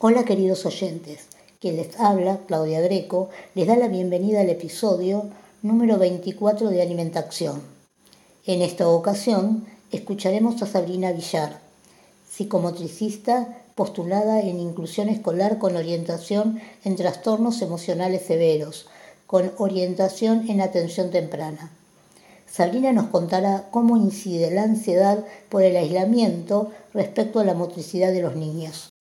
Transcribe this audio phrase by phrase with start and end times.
[0.00, 1.20] Hola queridos oyentes,
[1.60, 5.28] quien les habla, Claudia Greco, les da la bienvenida al episodio
[5.62, 7.62] número 24 de Alimentación.
[8.44, 11.60] En esta ocasión escucharemos a Sabrina Villar,
[12.28, 18.88] psicomotricista postulada en inclusión escolar con orientación en trastornos emocionales severos,
[19.28, 21.70] con orientación en atención temprana.
[22.50, 28.22] Sabrina nos contará cómo incide la ansiedad por el aislamiento respecto a la motricidad de
[28.22, 28.93] los niños.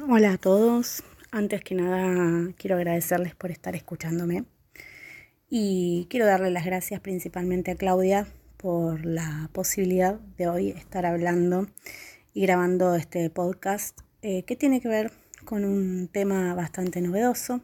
[0.00, 1.04] Hola a todos.
[1.30, 4.44] Antes que nada quiero agradecerles por estar escuchándome
[5.50, 11.66] y quiero darle las gracias principalmente a Claudia por la posibilidad de hoy estar hablando
[12.32, 15.12] y grabando este podcast eh, que tiene que ver
[15.44, 17.60] con un tema bastante novedoso,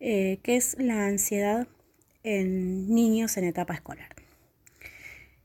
[0.00, 1.68] eh, que es la ansiedad
[2.24, 4.19] en niños en etapa escolar.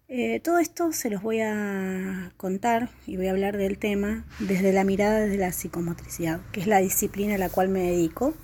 [0.07, 4.71] Eh, todo esto se los voy a contar y voy a hablar del tema desde
[4.71, 8.35] la mirada de la psicomotricidad, que es la disciplina a la cual me dedico,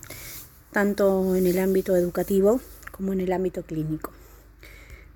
[0.71, 2.59] tanto en el ámbito educativo
[2.91, 4.11] como en el ámbito clínico.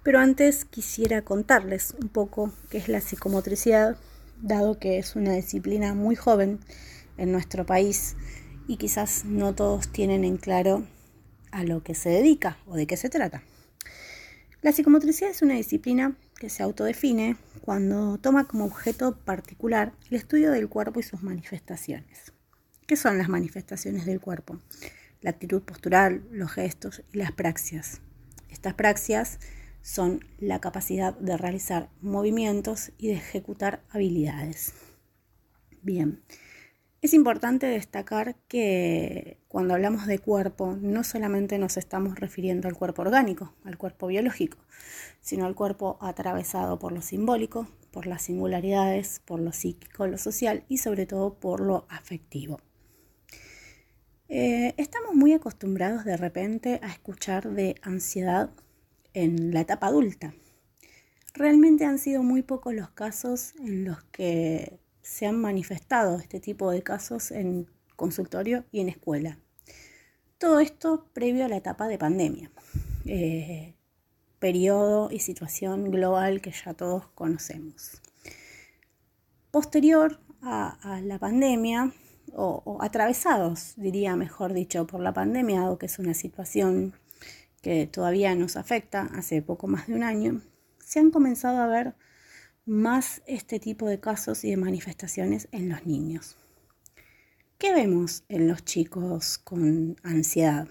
[0.04, 3.98] Pero antes quisiera contarles un poco qué es la psicomotricidad,
[4.40, 6.60] dado que es una disciplina muy joven
[7.18, 8.16] en nuestro país
[8.68, 10.86] y quizás no todos tienen en claro
[11.50, 13.42] a lo que se dedica o de qué se trata.
[14.66, 20.50] La psicomotricidad es una disciplina que se autodefine cuando toma como objeto particular el estudio
[20.50, 22.34] del cuerpo y sus manifestaciones.
[22.88, 24.60] ¿Qué son las manifestaciones del cuerpo?
[25.22, 28.02] La actitud postural, los gestos y las praxias.
[28.50, 29.38] Estas praxias
[29.84, 34.74] son la capacidad de realizar movimientos y de ejecutar habilidades.
[35.84, 36.24] Bien,
[37.06, 43.04] es importante destacar que cuando hablamos de cuerpo no solamente nos estamos refiriendo al cuerpo
[43.04, 44.58] orgánico, al cuerpo biológico,
[45.22, 50.64] sino al cuerpo atravesado por lo simbólico, por las singularidades, por lo psíquico, lo social
[50.68, 52.60] y sobre todo por lo afectivo.
[54.28, 58.50] Eh, estamos muy acostumbrados de repente a escuchar de ansiedad
[59.14, 60.34] en la etapa adulta.
[61.36, 66.72] Realmente han sido muy pocos los casos en los que se han manifestado este tipo
[66.72, 69.38] de casos en consultorio y en escuela.
[70.40, 72.52] Todo esto previo a la etapa de pandemia,
[73.06, 73.76] eh,
[74.40, 78.02] periodo y situación global que ya todos conocemos.
[79.52, 81.94] Posterior a, la pandemia,
[82.34, 86.96] o, o, atravesados, diría mejor dicho, por la pandemia, dado que es una situación
[87.62, 90.42] que todavía nos afecta hace poco más de un año,
[90.80, 91.94] se han comenzado a ver
[92.66, 96.38] más este tipo de casos y de manifestaciones en los niños.
[97.58, 100.68] ¿Qué vemos en los chicos con ansiedad?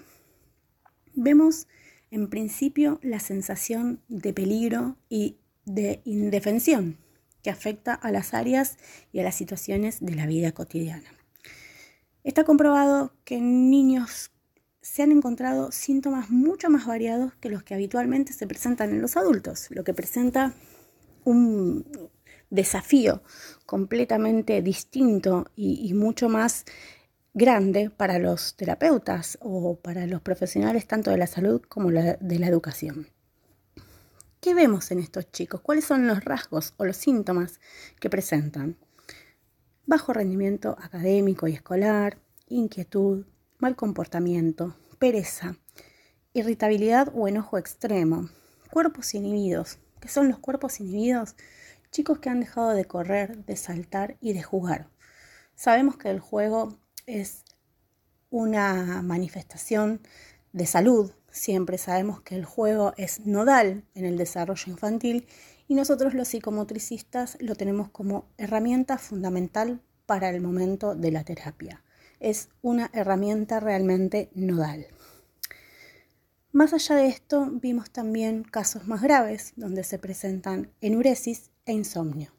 [1.14, 1.66] Vemos
[2.10, 6.98] en principio la sensación de peligro y de indefensión
[7.42, 8.76] que afecta a las áreas
[9.12, 11.08] y a las situaciones de la vida cotidiana.
[12.24, 14.30] Está comprobado que en niños
[14.80, 19.16] se han encontrado síntomas mucho más variados que los que habitualmente se presentan en los
[19.16, 20.54] adultos, lo que presenta
[21.24, 22.10] un
[22.50, 23.22] desafío
[23.66, 26.64] completamente distinto y, mucho más
[27.32, 32.46] grande para los terapeutas o para los profesionales tanto de la salud como de la
[32.46, 33.08] educación.
[34.40, 35.62] ¿Qué vemos en estos chicos?
[35.62, 37.60] ¿Cuáles son los rasgos o los síntomas
[37.98, 38.76] que presentan?
[39.86, 43.26] Bajo rendimiento académico y escolar, inquietud,
[43.58, 45.56] mal comportamiento, pereza,
[46.34, 48.28] irritabilidad o enojo extremo,
[48.70, 51.34] cuerpos inhibidos, que son los cuerpos inhibidos,
[51.90, 54.90] chicos que han dejado de correr, de saltar y de jugar.
[55.54, 56.76] Sabemos que el juego
[57.06, 57.42] es
[58.28, 60.02] una manifestación
[60.52, 65.26] de salud, siempre sabemos que el juego es nodal en el desarrollo infantil
[65.68, 71.82] y nosotros los psicomotricistas lo tenemos como herramienta fundamental para el momento de la terapia.
[72.20, 74.86] Es una herramienta realmente nodal.
[76.54, 82.32] Más allá de esto, vimos también casos más graves donde se presentan enuresis e insomnio.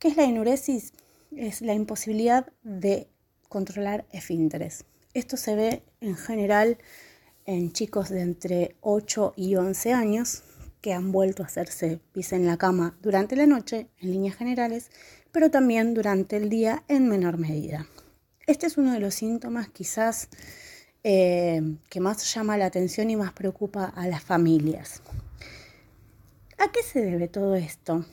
[0.00, 0.92] ¿Qué es la enuresis?
[1.30, 3.08] Es la imposibilidad de
[3.48, 4.84] controlar esfínteres.
[5.14, 6.78] Esto se ve en general
[7.44, 10.42] en chicos de entre 8 y 11 años
[10.80, 14.90] que han vuelto a hacerse pis en la cama durante la noche, en líneas generales,
[15.30, 17.86] pero también durante el día en menor medida.
[18.48, 20.30] Este es uno de los síntomas quizás
[21.08, 25.02] eh, que más llama la atención y más preocupa a las familias.
[26.58, 28.04] ¿A qué se debe todo esto?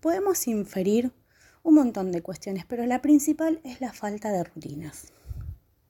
[0.00, 1.12] Podemos inferir
[1.62, 5.12] un montón de cuestiones, pero la principal es la falta de rutinas.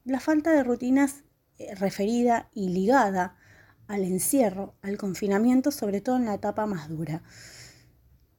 [0.05, 1.23] La falta de rutinas
[1.61, 3.37] eh, referida y ligada
[3.87, 7.23] al encierro, al confinamiento, sobre todo en la etapa más dura.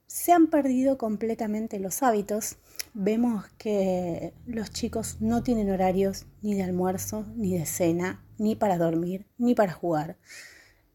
[0.08, 2.58] Se han perdido completamente los hábitos,
[2.94, 8.78] vemos que los chicos no tienen horarios ni de almuerzo, ni de cena, ni para
[8.78, 10.18] dormir, ni para jugar.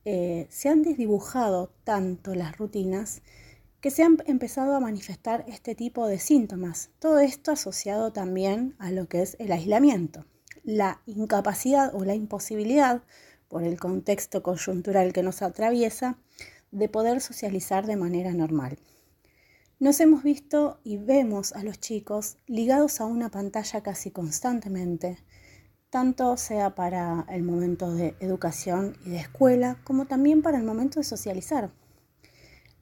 [0.04, 3.22] Eh, se han desdibujado tanto las rutinas
[3.80, 6.90] que se han empezado a manifestar este tipo de síntomas.
[6.98, 10.24] Todo esto asociado también a lo que es el aislamiento,
[10.62, 13.02] la incapacidad o la imposibilidad,
[13.48, 16.18] por el contexto coyuntural que nos atraviesa,
[16.70, 18.78] de poder socializar de manera normal.
[19.80, 25.18] Nos hemos visto y vemos a los chicos ligados a una pantalla casi constantemente,
[25.90, 31.00] tanto sea para el momento de educación y de escuela, como también para el momento
[31.00, 31.72] de socializar.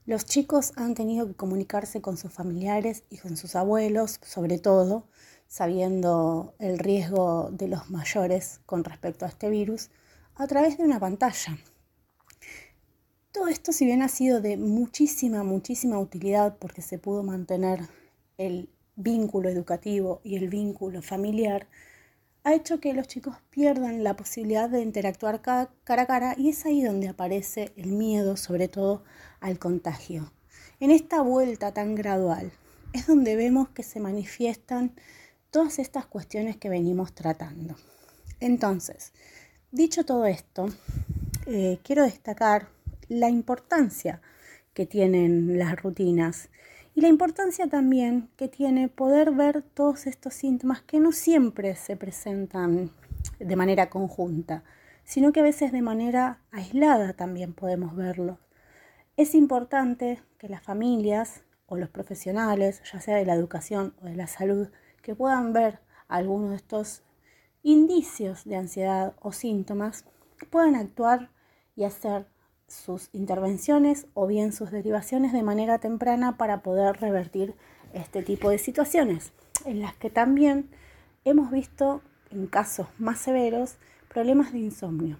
[0.04, 5.08] Los chicos han tenido que comunicarse con sus familiares y con sus abuelos, sobre todo,
[5.48, 9.90] sabiendo el riesgo de los mayores con respecto a este virus,
[10.34, 11.56] a través de una pantalla.
[13.32, 17.80] Todo esto, si bien ha sido de muchísima, muchísima utilidad porque se pudo mantener
[18.36, 21.66] el vínculo educativo y el vínculo familiar,
[22.44, 26.66] ha hecho que los chicos pierdan la posibilidad de interactuar cara a cara y es
[26.66, 29.02] ahí donde aparece el miedo, sobre todo
[29.40, 30.30] al contagio.
[30.78, 32.52] En esta vuelta tan gradual
[32.92, 34.92] es donde vemos que se manifiestan
[35.50, 37.76] todas estas cuestiones que venimos tratando.
[38.40, 39.12] Entonces,
[39.70, 40.68] dicho todo esto,
[41.46, 42.68] eh, quiero destacar
[43.12, 44.20] la importancia
[44.74, 46.48] que tienen las rutinas
[46.94, 51.96] y la importancia también que tiene poder ver todos estos síntomas que no siempre se
[51.96, 52.90] presentan
[53.38, 54.64] de manera conjunta,
[55.04, 58.38] sino que a veces de manera aislada también podemos verlo.
[59.16, 64.16] Es importante que las familias o los profesionales, ya sea de la educación o de
[64.16, 64.68] la salud,
[65.02, 67.02] que puedan ver algunos de estos
[67.62, 70.04] indicios de ansiedad o síntomas,
[70.50, 71.30] puedan actuar
[71.76, 72.26] y hacer
[72.72, 77.54] sus intervenciones o bien sus derivaciones de manera temprana para poder revertir
[77.92, 79.32] este tipo de situaciones,
[79.66, 80.70] en las que también
[81.24, 83.76] hemos visto en casos más severos
[84.08, 85.18] problemas de insomnio.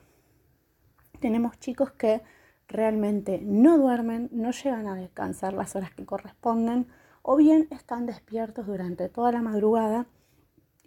[1.20, 2.22] Tenemos chicos que
[2.68, 6.86] realmente no duermen, no llegan a descansar las horas que corresponden
[7.20, 10.06] o bien están despiertos durante toda la madrugada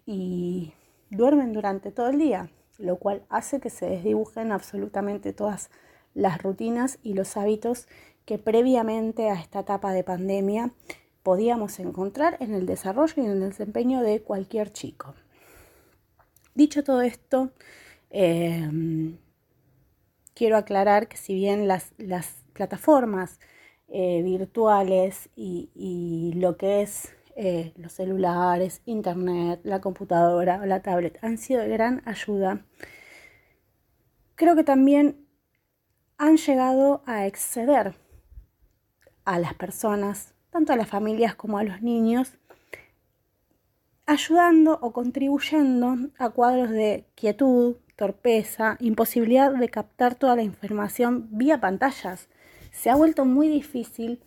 [0.06, 0.74] y
[1.12, 5.86] duermen durante todo el día, lo cual hace que se desdibujen absolutamente todas las
[6.42, 7.88] rutinas y los hábitos
[8.26, 10.72] que previamente a esta etapa de pandemia
[11.24, 15.16] podíamos encontrar en el desarrollo y en el desempeño de cualquier chico.
[16.54, 17.52] Dicho todo esto,
[18.10, 19.18] em,
[20.34, 21.92] quiero aclarar que si bien las,
[22.54, 23.40] plataformas
[23.90, 31.18] eh, virtuales y, lo que es eh, los celulares, internet, la computadora o la tablet
[31.22, 32.66] han sido de gran ayuda,
[34.36, 35.25] creo que también
[36.18, 37.96] han llegado a exceder
[39.26, 42.38] a las personas, tanto a las familias como a los niños,
[44.06, 51.60] ayudando o contribuyendo a cuadros de quietud, torpeza, imposibilidad de captar toda la información vía
[51.60, 52.30] pantallas.
[52.72, 54.22] Se ha vuelto muy difícil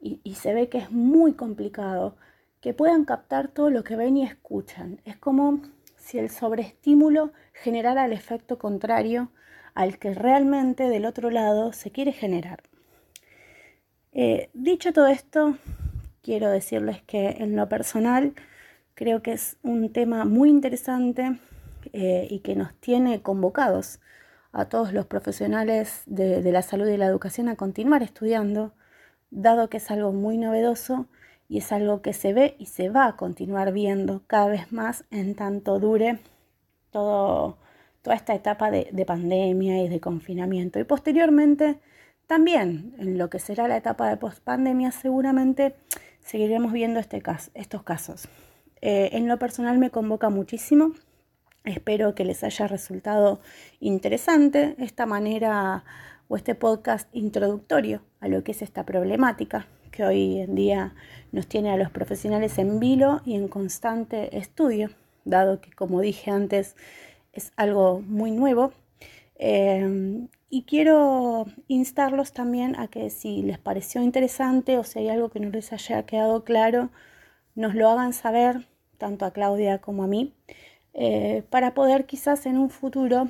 [0.00, 2.16] y, y, se ve que es muy complicado
[2.60, 5.00] que puedan captar todo lo que ven y escuchan.
[5.04, 5.60] Es como
[5.96, 9.30] si el sobreestímulo generara el efecto contrario
[9.74, 12.62] al que realmente del otro lado se quiere generar.
[14.12, 15.56] Eh, dicho todo esto,
[16.22, 18.34] quiero decirles que en lo personal
[18.94, 21.38] creo que es un tema muy interesante
[21.92, 24.00] eh, y que nos tiene convocados
[24.52, 28.72] a todos los profesionales de, de la salud y la educación a continuar estudiando,
[29.32, 31.08] dado que es algo muy novedoso
[31.48, 35.04] y es algo que se ve y se va a continuar viendo cada vez más
[35.10, 36.20] en tanto dure
[36.92, 37.58] todo
[38.04, 40.78] toda esta etapa de, pandemia y de confinamiento.
[40.78, 41.78] Y posteriormente,
[42.26, 45.74] también en lo que será la etapa de pospandemia, seguramente
[46.20, 47.22] seguiremos viendo este
[47.54, 48.28] estos casos.
[48.82, 50.92] Eh, en lo personal me convoca muchísimo.
[51.64, 53.40] Espero que les haya resultado
[53.80, 55.84] interesante esta manera
[56.28, 60.94] o este podcast introductorio a lo que es esta problemática que hoy en día
[61.32, 64.90] nos tiene a los profesionales en vilo y en constante estudio,
[65.24, 66.76] dado que, como dije antes,
[67.34, 68.72] es algo muy nuevo.
[69.36, 75.28] Em, y quiero instarlos también a que si les pareció interesante o si hay algo
[75.28, 76.90] que no les haya quedado claro,
[77.54, 80.32] nos lo hagan saber, tanto a Claudia como a mí,
[80.94, 83.28] eh, para poder quizás en un futuro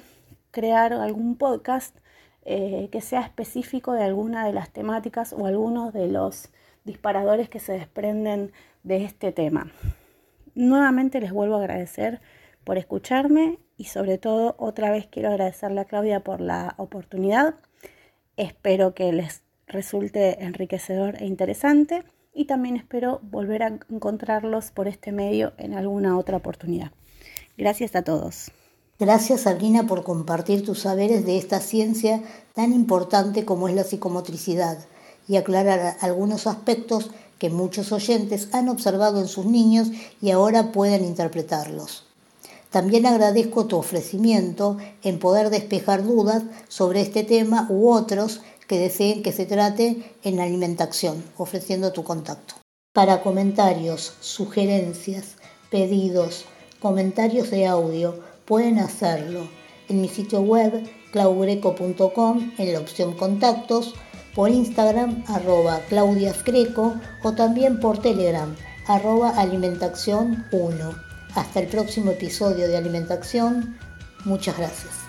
[0.50, 1.96] crear algún podcast
[2.44, 6.50] eh, que sea específico de alguna de las temáticas o algunos de los
[6.84, 9.72] disparadores que se desprenden de este tema.
[10.54, 12.20] Nuevamente les vuelvo a agradecer
[12.64, 17.54] por escucharme y sobre todo otra vez quiero agradecerle a Claudia por la oportunidad.
[18.36, 25.12] Espero que les resulte enriquecedor e interesante y también espero volver a encontrarlos por este
[25.12, 26.92] medio en alguna otra oportunidad.
[27.56, 28.50] Gracias a todos.
[28.98, 32.22] Gracias Sabrina por compartir tus saberes de esta ciencia
[32.54, 34.78] tan importante como es la psicomotricidad
[35.26, 39.90] y aclarar algunos aspectos que muchos oyentes han observado en sus niños
[40.20, 42.06] y ahora pueden interpretarlos.
[42.74, 49.22] También agradezco tu ofrecimiento en poder despejar dudas sobre este tema u otros que deseen
[49.22, 52.54] que se trate en alimentación, ofreciendo tu contacto.
[52.92, 55.36] Para comentarios, sugerencias,
[55.70, 56.46] pedidos,
[56.80, 59.46] comentarios de audio, pueden hacerlo
[59.88, 63.94] en mi sitio web claugreco.com en la opción contactos,
[64.34, 68.56] por Instagram arroba claudiasgreco o también por Telegram
[68.88, 71.03] arroba alimentación 1.
[71.34, 73.76] Hasta el próximo episodio de Alimentación.
[74.24, 75.03] Muchas gracias.